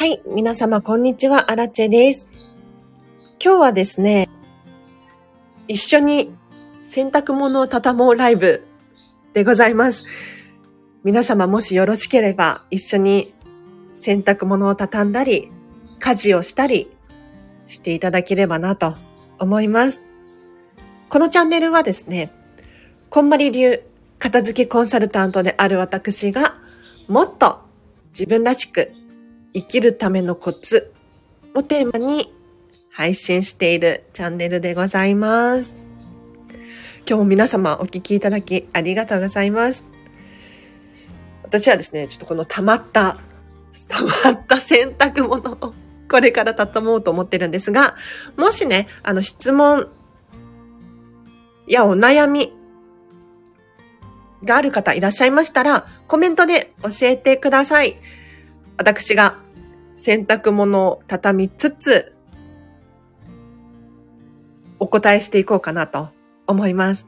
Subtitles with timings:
[0.00, 2.26] はい、皆様こんにちは、アラチェです。
[3.38, 4.30] 今日はですね、
[5.68, 6.32] 一緒に
[6.86, 8.64] 洗濯物を畳もうライブ
[9.34, 10.06] でございます。
[11.04, 13.26] 皆様もしよろしければ一緒に
[13.94, 15.52] 洗濯物を畳んだり、
[15.98, 16.90] 家事をしたり
[17.66, 18.94] していただければなと
[19.38, 20.00] 思います。
[21.10, 22.30] このチャンネルはですね、
[23.10, 23.82] こんまり流
[24.18, 26.54] 片付けコンサルタントである私が
[27.06, 27.60] もっと
[28.18, 28.92] 自分らしく
[29.52, 30.92] 生きるためのコツ
[31.54, 32.32] をテーマに
[32.90, 35.74] 配信しているチャンネルでございます。
[37.06, 39.84] 今日も皆様お聞きいただきありがとうございます。
[41.42, 43.18] 私はですね、ちょっとこの溜まった、
[43.88, 45.74] 溜まった洗濯物を
[46.08, 47.96] これから畳もうと思ってるんですが、
[48.36, 49.88] もしね、あの質問
[51.66, 52.52] やお悩み
[54.44, 57.96] がある方いらっしゃいましたら、コメントで教えてください。
[58.80, 59.36] 私が
[59.98, 62.14] 洗濯物を畳みつつ、
[64.78, 66.08] お答えしていこうかなと
[66.46, 67.06] 思います。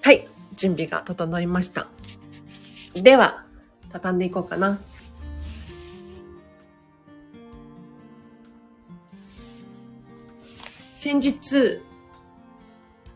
[0.00, 1.86] はい、準備が整いました。
[2.94, 3.44] では、
[3.92, 4.80] 畳んでいこうかな。
[11.12, 11.82] 先日、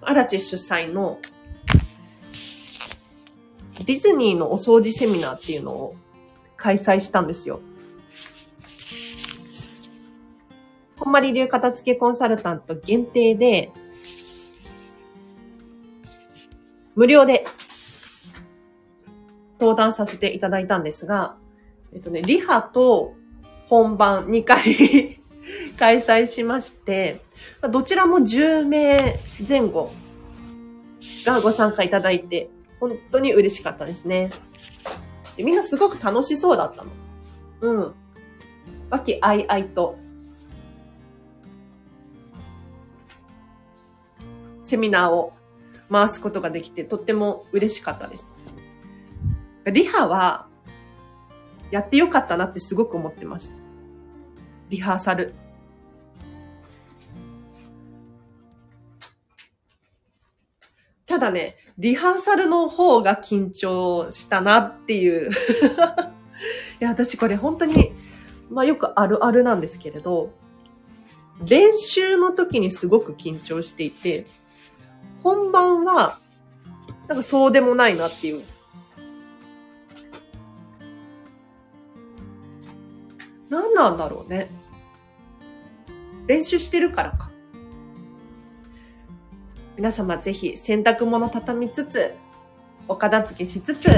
[0.02, 1.18] アラチェ主催の
[3.78, 5.96] ディズニーのお掃除セミナーっていうのを
[6.58, 7.58] 開催したんですよ。
[10.98, 13.72] こんまり流片付けコンサルタント限定で、
[16.96, 17.46] 無料で
[19.58, 21.38] 登壇させていただいたんですが、
[21.94, 23.14] えっとね、リハと
[23.68, 25.22] 本番2回
[25.78, 27.20] 開催しまして、
[27.70, 29.14] どちらも10名
[29.46, 29.92] 前後
[31.24, 34.30] がご参加いただいて、本当に嬉しかったですね。
[35.36, 36.90] でみんなすごく楽しそうだったの。
[37.60, 37.94] うん。
[38.90, 39.96] 和気あいあいと。
[44.62, 45.32] セミナーを
[45.90, 48.26] 回すことができて、とっても嬉しかったです。
[49.66, 50.48] リハは、
[51.70, 53.54] やってよかったなってすごく思ってます。
[54.70, 55.34] リハーサル。
[61.06, 65.30] ただね、リハーサルの方が緊張したなっていう。
[66.80, 67.92] いや、私これ本当に、
[68.50, 70.30] まあよくあるあるなんですけれど、
[71.44, 74.26] 練習の時にすごく緊張していて、
[75.22, 76.18] 本番は、
[77.08, 78.42] なんかそうでもないなっていう。
[83.48, 84.48] 何なんだろうね。
[86.26, 87.30] 練習してるからか。
[89.76, 92.14] 皆様ぜひ洗濯物畳みつつ、
[92.88, 93.88] お片付けしつつ、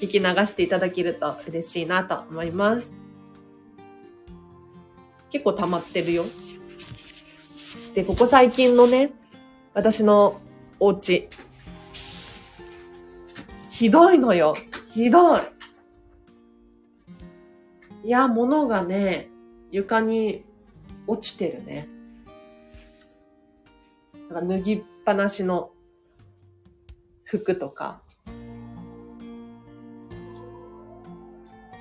[0.00, 2.92] 聞き流していただけると嬉しいなと思います。
[5.30, 6.24] 結構溜まってるよ。
[7.94, 9.12] で、ここ最近のね、
[9.72, 10.40] 私の
[10.78, 11.28] お家。
[13.70, 14.56] ひどいのよ。
[14.88, 15.40] ひどい。
[18.04, 19.30] いや、物がね、
[19.70, 20.44] 床に
[21.06, 21.88] 落ちてるね。
[24.28, 25.70] なんか脱ぎっぱなしの
[27.24, 28.02] 服とか、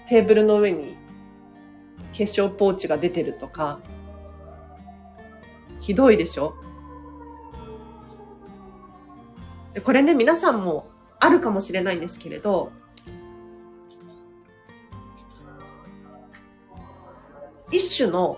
[0.07, 0.95] テーブルの上に
[2.13, 3.81] 化粧ポーチが出てるとか、
[5.81, 6.55] ひどいでしょ？
[9.73, 10.87] でこれね、皆さんも
[11.19, 12.71] あるかもしれないんですけれど、
[17.73, 18.37] 一種の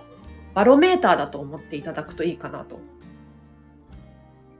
[0.53, 2.79] バロメーターだと思っていただくといいかなと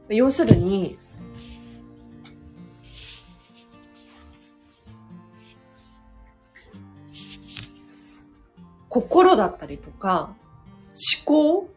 [0.09, 0.99] 要するに、
[8.87, 10.35] 心だったりとか、
[11.25, 11.69] 思考？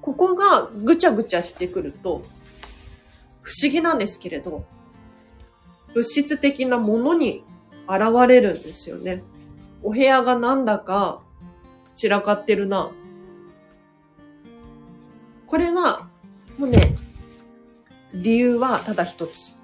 [0.00, 2.22] ここがぐちゃぐちゃしてくると、
[3.42, 4.64] 不思議なんですけれど、
[5.92, 7.42] 物質的なものに
[7.88, 9.24] 現れるんですよね。
[9.82, 11.20] お部屋がなんだか
[11.96, 12.92] 散らかってるな。
[15.46, 16.08] これは、
[16.58, 16.94] もうね、
[18.14, 19.56] 理由はただ一つ。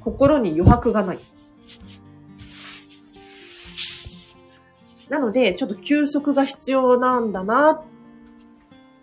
[0.00, 1.18] 心に余白がない。
[5.08, 7.82] なので、ちょっと休息が必要なんだなっ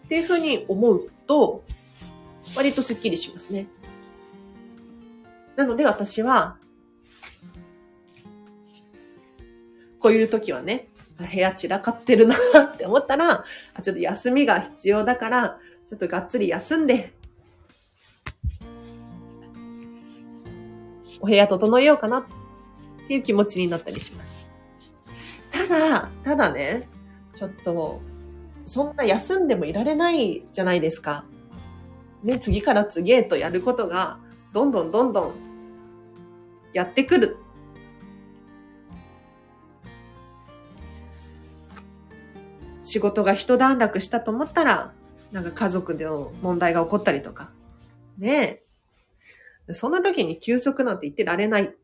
[0.07, 1.63] ていうふうに思うと、
[2.55, 3.67] 割とスッキリしますね。
[5.57, 6.57] なので私は、
[9.99, 13.43] こういう時はね、部屋散らかってるなって思ったら、
[13.81, 17.13] ちょっと休みが必要だから、ちょっとがっつり休んで、
[21.19, 22.25] お部屋整えようかなっ
[23.07, 24.47] ていう気持ちになったりします。
[25.51, 26.87] ただ、ただね、
[27.33, 28.01] ちょっと、
[28.65, 31.25] そんな休んでもいられないじゃないですか。
[32.23, 34.19] ね、次から次へとやることが、
[34.53, 35.33] どんどんどんどん
[36.73, 37.37] やってくる。
[42.87, 44.93] 仕事が一段落したと思ったら、
[45.33, 47.51] なんか家族での問題が起こったりとか。
[48.17, 48.61] ね
[49.67, 49.73] え。
[49.73, 51.75] そんな時に休息なんて言ってられない。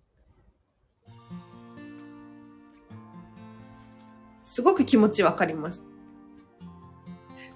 [4.45, 5.85] すごく気持ちわかります。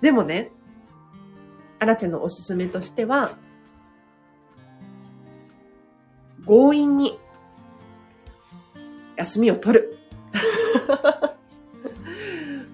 [0.01, 0.51] でもね、
[1.79, 3.37] アラチェのおすすめとしては、
[6.45, 7.17] 強引に
[9.15, 9.97] 休みを取る。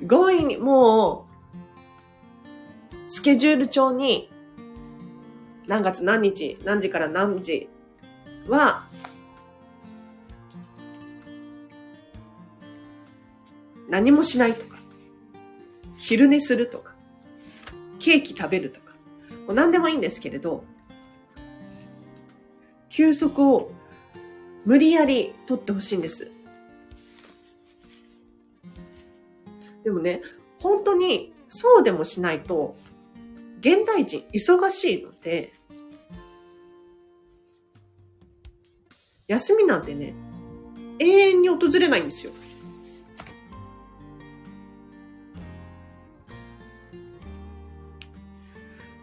[0.07, 4.31] 強引に、もう、スケジュール帳に、
[5.67, 7.69] 何月何日、何時から何時
[8.47, 8.88] は、
[13.89, 14.77] 何もしないとか、
[15.97, 16.95] 昼寝するとか、
[18.00, 18.94] ケーキ食べるとか、
[19.45, 20.65] もう何でもいいんですけれど、
[22.89, 23.71] 休息を
[24.65, 26.32] 無理やり取ってほしいんです。
[29.83, 30.21] でもね、
[30.59, 32.75] 本当にそうでもしないと、
[33.59, 35.53] 現代人忙しいので、
[39.27, 40.13] 休みなんてね、
[41.00, 42.31] 永遠に訪れないんですよ。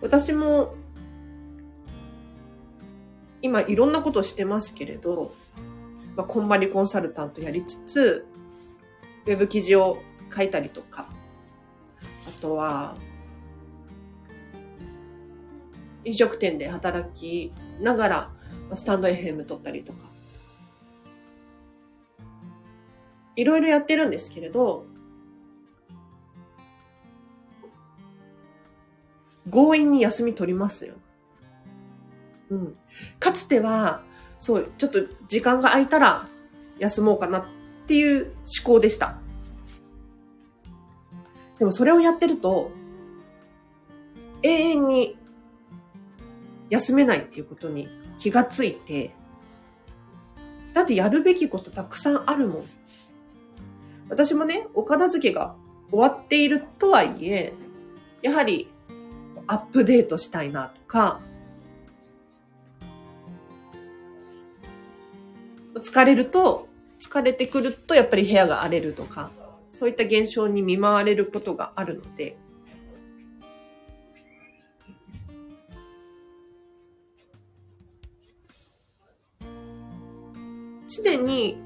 [0.01, 0.75] 私も
[3.43, 5.33] 今いろんなことしてますけれど、
[6.17, 8.27] まあ、こんまりコンサルタントやりつつ、
[9.27, 10.03] ウェブ記事を
[10.35, 11.09] 書いたりとか、
[12.29, 12.97] あとは、
[16.05, 18.31] 飲食店で働きながら、
[18.75, 20.11] スタンド FM 撮ったりとか、
[23.37, 24.87] いろいろやってるんですけれど、
[29.51, 30.95] 強引に休み取りますよ。
[32.51, 32.77] うん。
[33.19, 34.03] かつては、
[34.39, 36.29] そう、ちょっと時間が空いたら
[36.79, 37.45] 休もうかなっ
[37.87, 38.35] ていう思
[38.65, 39.19] 考でした。
[41.61, 42.71] でもそれをやってると、
[44.43, 45.19] 永遠に
[46.71, 47.87] 休めないっていうことに
[48.17, 49.15] 気がついて、
[50.73, 52.65] だってやるべきことたくさんあるもん。
[54.09, 55.55] 私もね、お片付けが
[55.91, 57.53] 終わっているとはいえ、
[58.23, 58.71] やはり
[59.47, 61.21] アップデートしたいなとか、
[65.75, 66.69] 疲れると、
[66.99, 69.31] 疲れてくるとやっぱり部屋が荒れるとか、
[69.71, 72.37] そういった現象に見舞われることがあるので、
[80.89, 81.57] 常に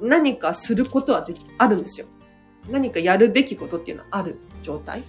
[0.00, 2.06] 何かすることはでき、あるんですよ。
[2.68, 5.02] 何かやるべきことっていうのはある状態。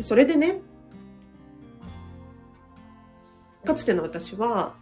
[0.00, 0.62] それでね、
[3.64, 4.74] かつての私は、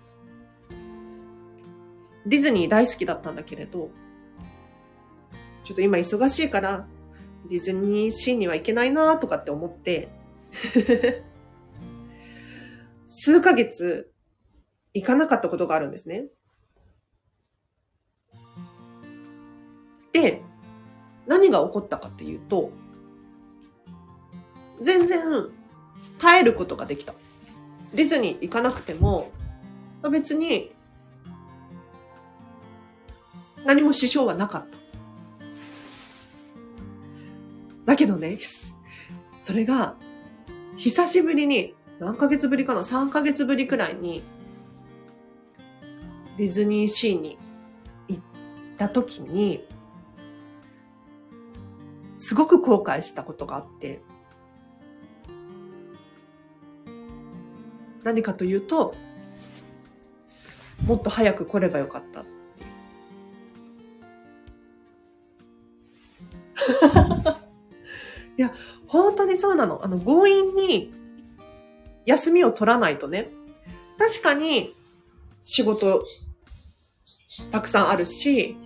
[2.24, 3.90] ディズニー大好きだったんだけれど、
[5.68, 6.86] ちょっと今忙しいから、
[7.50, 10.08] ディズニーシーには行けないなとかって思って
[13.06, 14.10] 数ヶ月
[14.94, 16.28] 行かなかったことがあるんですね。
[20.14, 20.40] で、
[21.26, 22.70] 何が起こったかっていうと、
[24.80, 25.20] 全然
[26.18, 27.12] 耐えることができた。
[27.92, 29.30] ディズニー行かなくても、
[30.10, 30.72] 別に
[33.66, 34.87] 何も支障はなかった。
[37.88, 38.38] だけどね、
[39.40, 39.96] それが、
[40.76, 44.22] 久しぶりに、何ヶ月ぶりかな ?3 ヶ月ぶりくらいに、
[46.36, 47.38] ディズニーシーに
[48.08, 48.22] 行っ
[48.76, 49.64] た時に、
[52.18, 54.02] すごく後悔したことがあって、
[58.04, 58.94] 何かというと、
[60.84, 62.26] もっと早く来ればよかった。
[68.38, 68.54] いや、
[68.86, 69.84] 本当にそうなの。
[69.84, 70.94] あの、強引に
[72.06, 73.30] 休みを取らないとね、
[73.98, 74.74] 確かに
[75.42, 76.04] 仕事
[77.50, 78.56] たくさんあるし、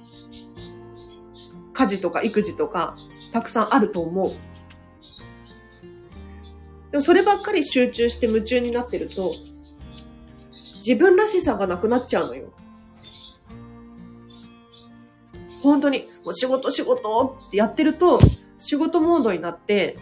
[1.72, 2.94] 家事とか育児とか
[3.32, 4.32] たくさんあると思う。
[6.90, 9.34] でもそればっかり集中して夢中になってると、
[10.86, 12.52] 自分らしさがなくなっちゃうのよ。
[15.62, 18.20] 本当に、もう仕事仕事ってやってると、
[18.62, 19.98] 仕事モードになって、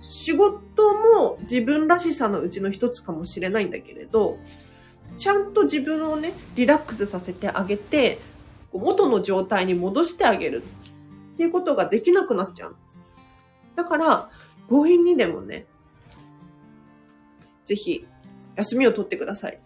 [0.00, 4.38] 仕事も自分らしさのうちの一つかもしれないんだけれど、
[5.18, 8.18] ちゃんと自分をね、リラックスさせてあげて、
[8.72, 10.62] 元の状態に戻してあげる。
[11.34, 12.76] っていうことができなくなっちゃう。
[13.76, 14.30] だから、
[14.68, 15.66] 強引にでもね、
[17.66, 18.06] ぜひ、
[18.56, 19.60] 休みを取ってください。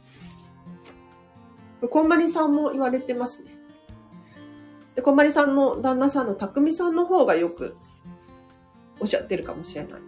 [1.88, 3.51] こんまりさんも言われてますね。
[4.94, 7.76] で、こまりさんの旦那さんのたくみさんの方がよく
[9.00, 10.00] おっしゃってるかもしれない。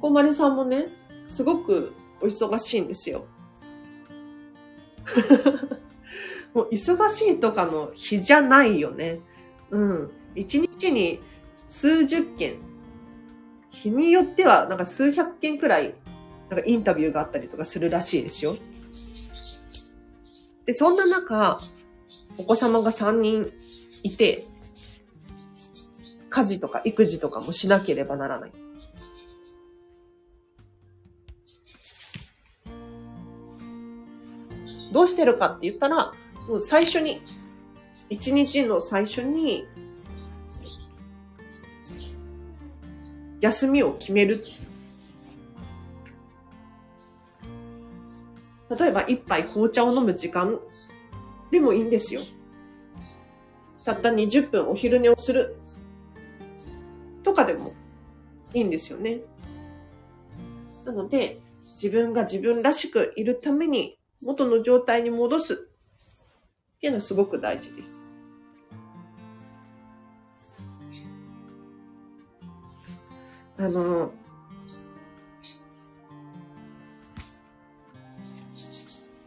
[0.00, 0.88] こまりさんもね、
[1.28, 3.24] すごくお忙しいんですよ。
[6.52, 9.20] もう忙しいとかの日じゃないよね。
[9.70, 10.10] うん。
[10.34, 11.20] 一日に
[11.68, 12.56] 数十件、
[13.70, 15.94] 日によってはなんか数百件くらい、
[16.50, 18.56] なんかインタビューがあったりとかするらしいですよ。
[20.66, 21.60] で、そんな中、
[22.38, 23.52] お子様が3人
[24.02, 24.46] いて、
[26.30, 28.52] 家事とか育児とかもしなければならない。
[34.92, 36.12] どうしてるかって言ったら、も
[36.56, 37.20] う最初に、
[38.10, 39.66] 一日の最初に、
[43.40, 44.38] 休みを決める。
[48.78, 50.58] 例えば一杯紅茶を飲む時間
[51.50, 52.22] でもいいんですよ。
[53.84, 55.56] たった20分お昼寝をする
[57.22, 57.66] とかでも
[58.54, 59.20] いいんですよね。
[60.86, 65.56] なので、自分が自分らしくいるために元の状態に戻すっ
[66.80, 68.22] ていうのはすごく大事です。
[73.56, 74.12] あの、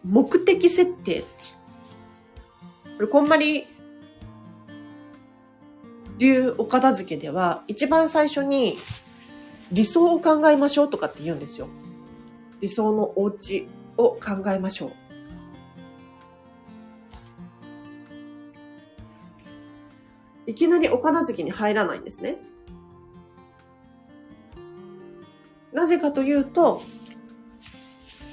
[0.07, 1.25] 目的設定。
[2.97, 3.67] これ、こんまり
[6.17, 8.77] 流お片付けでは、一番最初に
[9.71, 11.67] 理想を考えましょうとかって言うんですよ。
[12.61, 14.91] 理想のお家を考えましょう。
[20.49, 22.37] いきなりお片付けに入らないんですね。
[25.73, 26.81] なぜかというと、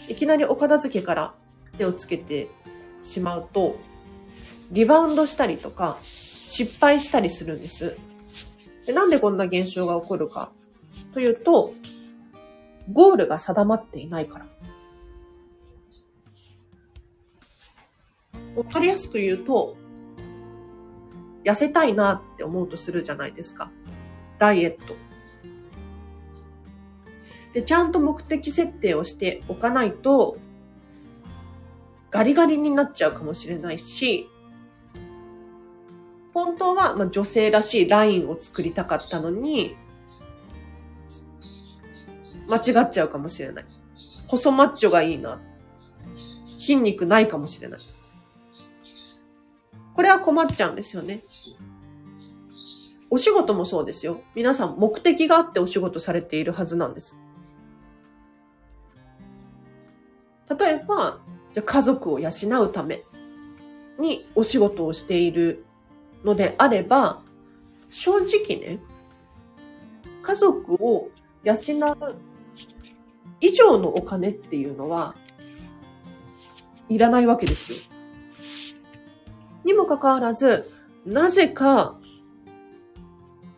[0.08, 1.34] いきなりお片付けから
[1.78, 2.48] 手をつけて
[3.02, 3.76] しまうと、
[4.70, 7.96] リバウンドしたりとか、失敗したりするんです。
[8.86, 10.50] でなんでこんな現象が起こるか
[11.12, 11.72] というと、
[12.92, 14.46] ゴールが定まっていないから。
[18.56, 19.76] わかりやすく言うと、
[21.44, 23.70] 痩せたいなって思うとするじゃないですか。
[24.38, 24.94] ダイエット。
[27.52, 30.38] で、ちゃんと目的設定をしておかないと、
[32.14, 34.30] ガリガリになっちゃうかもしれないし、
[36.32, 39.76] 本当は、ま女性らしいラインを作りたかったのに、
[42.46, 43.64] 間違っちゃうかもしれない。
[44.28, 45.40] 細マッチョがいいな。
[46.60, 47.80] 筋肉ないかもしれない。
[49.96, 51.20] これは困っちゃうんですよね。
[53.10, 54.20] お仕事もそうですよ。
[54.36, 57.18] 皆さん目的があってお仕事されているはずなんです。
[60.56, 61.23] 例えば、
[61.54, 62.30] じゃ家族を養
[62.62, 63.04] うため
[64.00, 65.64] にお仕事をしている
[66.24, 67.22] のであれば、
[67.90, 68.80] 正直ね、
[70.20, 71.10] 家族を
[71.44, 72.16] 養う
[73.40, 75.14] 以上のお金っていうのは、
[76.88, 77.78] いらないわけですよ。
[79.64, 80.68] にもかかわらず、
[81.06, 82.00] なぜか、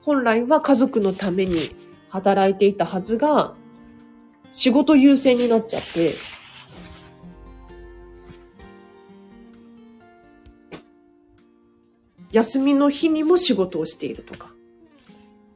[0.02, 1.56] 本来は家族のために
[2.10, 3.54] 働いていたはずが、
[4.52, 6.35] 仕事優先になっちゃって、
[12.36, 14.52] 休みの日にも仕事をしているとか、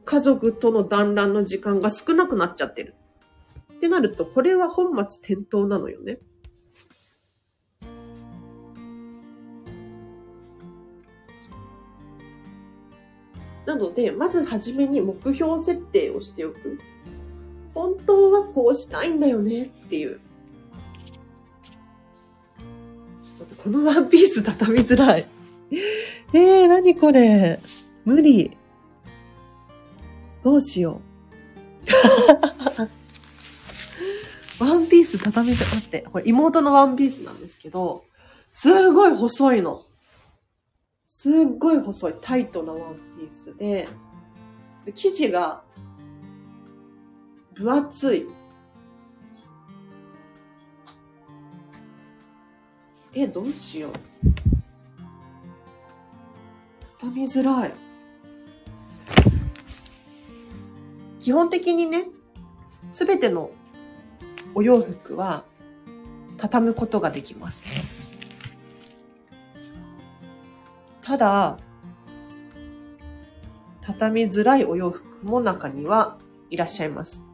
[0.03, 2.95] 家族との団らんの時間が少なくなっちゃってる。
[3.75, 6.17] ってなると、これは本末転倒なのよね。
[13.67, 16.79] なので、まずはじめに目標設定をしておく。
[17.75, 20.19] 本当はこうしたいんだよねっていう。
[23.63, 25.40] このワンピース畳みづらい。
[26.33, 27.61] えー、なにこれ。
[28.03, 28.57] 無理。
[30.43, 31.01] どうしよ
[34.59, 34.63] う。
[34.63, 35.75] ワンピース畳みづらい。
[35.75, 38.03] 待って、これ妹のワンピースなんですけど、
[38.53, 39.81] すごい細いの。
[41.07, 43.87] すごい細いタイトなワンピースで、
[44.93, 45.63] 生地が
[47.53, 48.27] 分厚い。
[53.13, 54.10] え、どうしよう。
[57.01, 57.73] 畳みづらい。
[61.19, 62.05] 基本的にね、
[62.91, 63.49] すべての
[64.53, 65.43] お洋服は
[66.37, 67.63] 畳むことができます。
[71.01, 71.57] ただ、
[73.81, 76.19] 畳みづらいお洋服も中には
[76.51, 77.25] いらっしゃいます。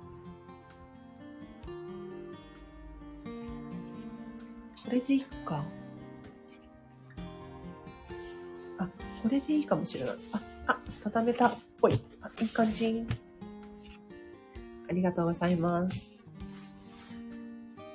[4.85, 5.65] これでいいか。
[9.27, 10.15] これでいいかもしれない。
[10.31, 11.99] あ、あ、畳めたっぽい。
[12.21, 13.05] あ、いい感じ。
[14.89, 16.09] ありがとうございます。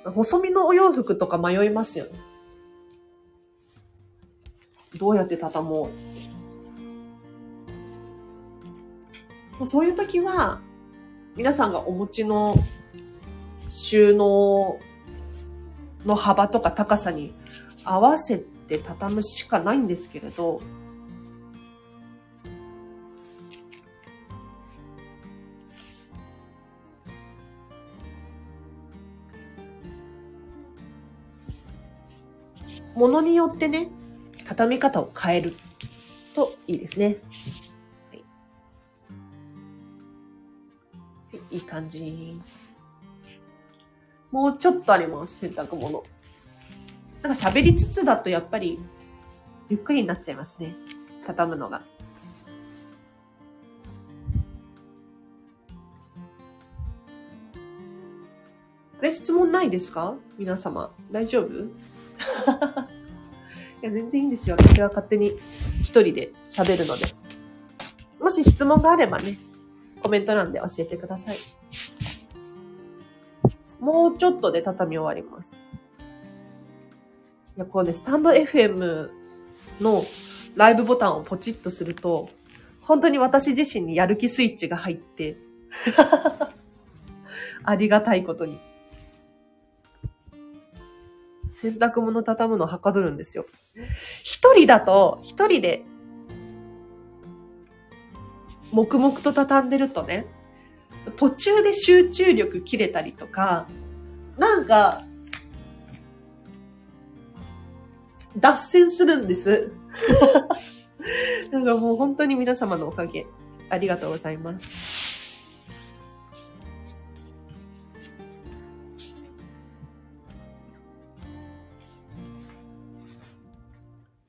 [0.05, 2.11] 細身のお洋服とか迷いますよね。
[4.99, 5.89] どうやって畳も
[9.59, 9.65] う。
[9.65, 10.61] そういう時は、
[11.35, 12.63] 皆さんがお持ちの
[13.71, 14.77] 収納
[16.05, 17.33] の幅とか高さに
[17.83, 20.61] 合わせて畳むしかないんですけれど、
[32.95, 33.89] ものによってね、
[34.45, 35.55] 畳み方を変える
[36.35, 37.17] といいですね。
[38.11, 38.17] は
[41.33, 42.39] い、いい感じ。
[44.31, 46.03] もうちょっとあります、洗濯物。
[47.21, 48.79] なんか喋りつつだとやっぱり、
[49.69, 50.75] ゆっくりになっちゃいますね。
[51.25, 51.81] 畳むのが。
[58.99, 60.15] あれ、質問ないですか？
[60.37, 60.91] 皆様。
[61.11, 61.67] 大丈夫？
[63.83, 64.55] いや、全然いいんですよ。
[64.57, 65.33] 私は勝手に
[65.81, 67.05] 一人で喋るので。
[68.17, 69.37] もし質問があればね、
[70.01, 71.37] コメント欄で教えてください。
[73.81, 75.51] もうちょっとで畳み終わります。
[77.57, 79.09] いや、こうね、スタンド FM
[79.81, 80.05] の
[80.55, 82.29] ライブボタンをポチッとすると、
[82.79, 85.35] 本当に私自身にやる気スイッチが入って、
[87.65, 88.61] ありがたいことに。
[91.63, 93.45] 洗濯物畳むのはかどるんですよ。
[94.21, 95.85] 一人だと、一人で、
[98.73, 100.25] 黙々と畳んでるとね、
[101.15, 103.67] 途中で集中力切れたりとか、
[104.37, 105.05] なんか、
[108.35, 109.71] 脱線するんです。
[111.51, 113.25] なんかもう本当に皆様のおかげ、
[113.69, 115.22] ありがとうございます。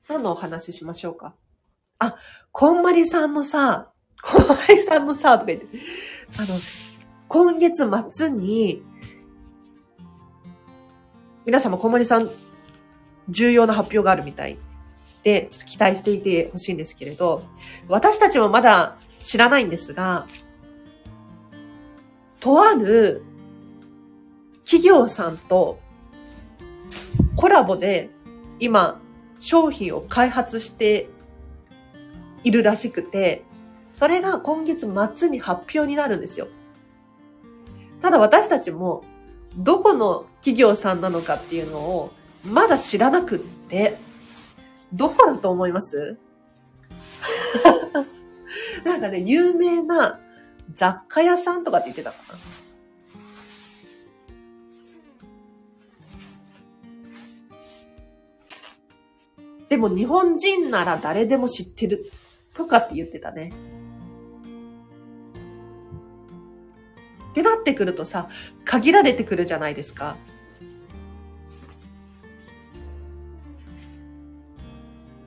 [0.07, 1.33] 何のお話ししましょうか。
[1.99, 2.15] あ、
[2.51, 3.91] こんまりさんのさ、
[4.21, 5.67] こんまりさんのさ、とか言って、
[6.37, 6.59] あの、
[7.27, 8.83] 今月末に、
[11.45, 12.29] 皆様、こんまりさん、
[13.29, 14.57] 重要な発表があるみたい。
[15.23, 17.43] で、ちょっと期待していてほしいんですけれど、
[17.87, 20.27] 私たちもまだ知らないんですが、
[22.39, 23.23] とある
[24.65, 25.79] 企業さんと
[27.35, 28.11] コラボで
[28.59, 29.01] 今
[29.45, 31.07] 商品を開発して
[32.43, 33.43] いるらしくて、
[33.91, 36.47] それが今月末に発表になるんですよ。
[38.01, 39.03] ただ私たちも
[39.55, 42.11] どこの企業さんなのかっていうのを
[42.43, 43.97] まだ知らなくって、
[44.91, 46.17] どこだと思います？
[48.83, 50.19] なんかね、有名な
[50.73, 52.39] 雑貨屋さんとかって言ってたかな。
[59.69, 62.09] でも日本人なら誰でも知ってる
[62.53, 63.51] とかって言ってたね。
[67.31, 68.29] ってなってくるとさ、
[68.63, 70.15] 限られてくるじゃないですか。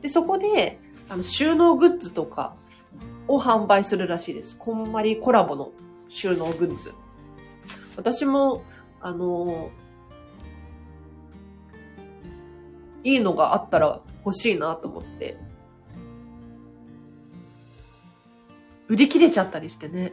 [0.00, 2.54] で、そこで、あの、収納グッズとか
[3.26, 4.58] を販売するらしいです。
[4.58, 5.72] こんまりコラボの
[6.08, 6.94] 収納グッズ。
[7.96, 8.62] 私も、
[9.00, 9.70] あの
[13.04, 15.36] いいのがあったら欲しいなと思って。
[18.88, 20.12] 売り切れちゃったりしてね。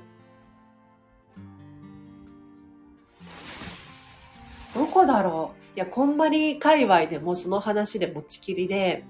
[4.74, 9.06] どこだろういや、こんまり界隈でもその話で持ちきりで、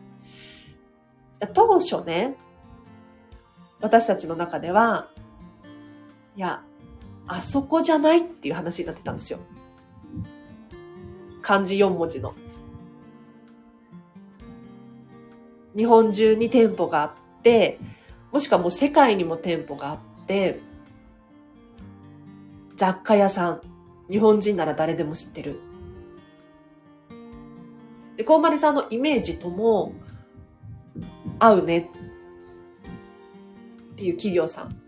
[1.54, 2.36] 当初ね、
[3.82, 5.10] 私たちの中では、
[6.36, 6.64] いや、
[7.28, 9.40] あそこじゃないっていう話になってたんですよ。
[11.42, 12.34] 漢字4文字の。
[15.76, 17.12] 日本中に店舗があっ
[17.44, 17.80] て、
[18.32, 20.60] もしくはもう世界にも店舗があって、
[22.76, 23.62] 雑貨屋さん、
[24.10, 25.60] 日本人なら誰でも知ってる。
[28.18, 29.94] で、こうまりさんのイメージとも
[31.40, 31.86] 合うねっ
[33.96, 34.82] ていう企業さん。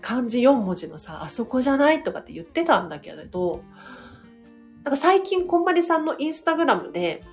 [0.00, 3.62] 漢字4文字のさ、あそこじゃないとかって言ってたんだけれど、
[4.82, 7.24] なんか最近こんまりさんのインスタグラムで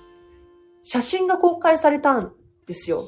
[0.82, 2.32] 写真が公開されたん
[2.66, 3.04] ですよ。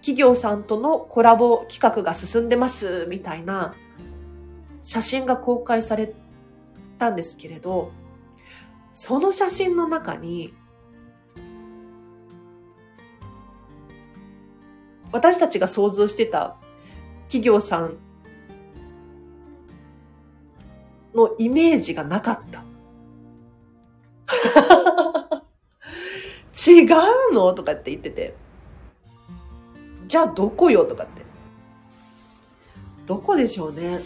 [0.00, 3.74] 企業さんとのコラボ企画が進んでますみたいな
[4.80, 6.14] 写真が公開され
[6.96, 7.92] たんですけれど、
[8.94, 10.54] その写真の中に、
[15.12, 16.56] 私たちが想像してた
[17.24, 17.98] 企業さん
[21.14, 22.64] のイメージがなかった。
[26.70, 26.88] 違う
[27.32, 27.54] の？
[27.54, 28.34] とかって言ってて。
[30.06, 30.84] じゃあどこよ？
[30.84, 31.22] とかって。
[33.06, 34.00] どこでしょうね？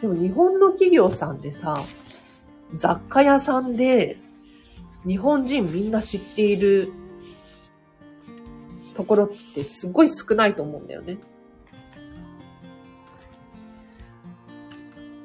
[0.00, 1.84] でも日本の企業さんでさ、
[2.76, 4.16] 雑貨屋さんで
[5.06, 6.92] 日本人みんな知っている
[8.94, 11.18] ところってすごい少ないと思うんだよね。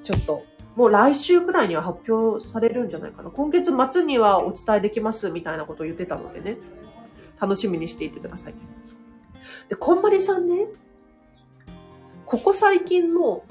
[0.03, 0.43] ちょっと、
[0.75, 3.31] もう来週くらいには発表されるんじゃないかな。
[3.31, 6.57] 今月末にはお伝えできますみたいなことを言ってたのでね。
[7.39, 8.53] 楽しみにしていてください。
[9.67, 10.67] で、こんまりさんね、
[12.25, 13.43] ここ最近の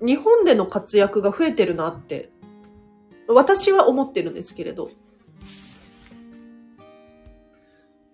[0.00, 2.30] 日本での活躍が増えてるなって、
[3.28, 4.90] 私は思ってるんですけれど。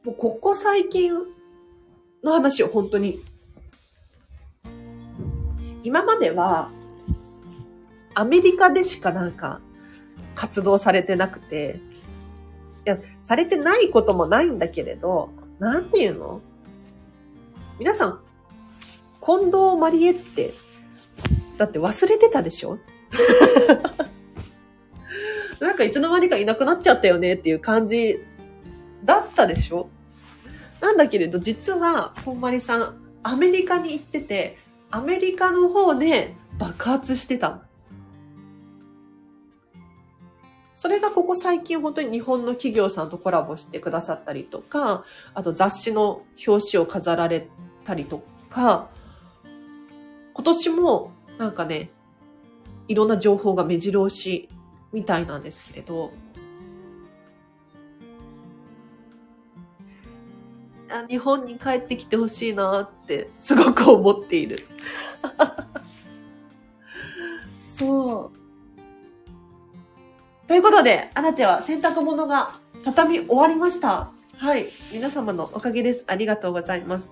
[0.04, 1.12] もうここ最近
[2.24, 3.20] の話を本当に。
[5.84, 6.70] 今までは、
[8.14, 9.60] アメリカでしかなんか
[10.34, 11.80] 活動されてなくて、
[12.86, 16.40] いや、されてないこともないんだけれど、なんていうの？
[17.78, 18.20] 皆さん、
[19.24, 20.52] 近藤マリエって、
[21.58, 22.78] だって忘れてたでしょ？
[25.66, 28.24] なんかいつの間にかいなくなっちゃったよねっていう感じ
[29.04, 29.88] だったでしょ？
[30.80, 34.58] なんだけれど、実は、こんまりさん、アメリカに行ってて、
[34.90, 37.62] アメリカの方で爆発してた
[40.74, 47.46] それがここ最近本当に日本の企業さんとコラボしてくださったりとか、あと雑誌の表紙を飾られ
[47.84, 48.88] たりとか、
[50.34, 51.90] 今年もなんかね、
[52.88, 54.48] いろんな情報が目白押し
[54.92, 56.12] みたいなんですけれど、
[60.90, 64.66] あ日本に帰ってきてほしいなってすごく思っている。
[67.66, 68.38] そう。
[70.46, 74.10] ということで、アラチェは洗濯物が畳み終わりました。
[74.36, 74.68] はい。
[74.92, 76.04] 皆様のおかげです。
[76.06, 77.10] ありがとうございます。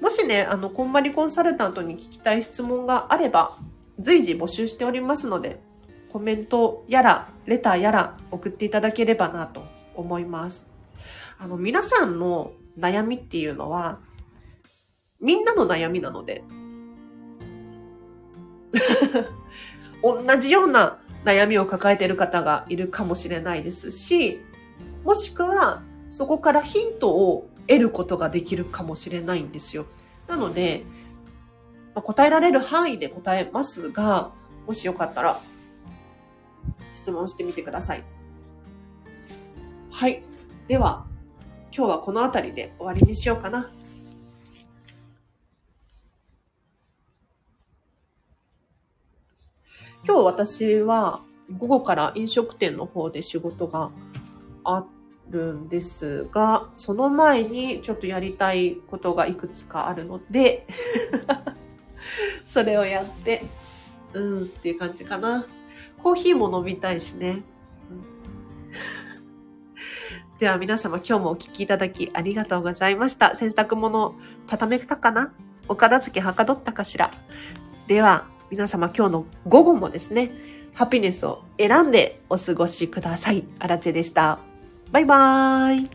[0.00, 3.56] もしね、あの、こんまりコンサルタントに聞きたい質問があれば、
[4.00, 5.60] 随時募集しておりますので、
[6.12, 10.66] コメントやら、レターやら送っていただければなと思います。
[11.38, 13.98] あの、皆さんの悩みっていうのは、
[15.20, 16.44] みんなの悩みなので、
[20.04, 24.38] 同じような悩みを抱えている方がいるかもしれないですし、
[25.04, 29.86] もしくはそこからヒントを得ることができるかもしれないんですよ。
[30.28, 30.84] なので、
[31.94, 34.32] まあ、答えられる範囲で答えますが、
[34.66, 35.40] もしよかったら
[36.94, 38.04] 質問してみてください。
[39.90, 40.22] はい。
[40.68, 41.06] では、
[41.74, 43.70] 今日はこの辺りで終わりにしようかな。
[50.04, 51.22] 今日私は
[51.56, 53.90] 午後から飲食店の方で仕事が
[54.64, 54.84] あ
[55.30, 60.66] るんですが、その前にちょっとやりたいことがいくつかあるので
[62.46, 63.42] それをやって、
[64.12, 65.46] うんっていう感じかな。
[66.02, 67.42] コーヒーも飲みたいしね。
[70.38, 73.36] では皆様今日もお聞きいただきありがとうございました。
[73.36, 74.16] 洗濯物
[74.48, 75.32] 畳めたかな？
[75.68, 77.12] お片付けはかどったかしら？
[77.86, 80.32] では皆様今日の午後もですね、
[80.74, 83.44] ハピネスを選んでお過ごしください。
[83.60, 84.40] あらちでした。
[84.90, 85.90] バイバーイ。